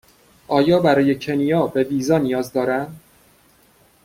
[0.47, 2.99] آیا برای کنیا به ویزا نیاز دارم؟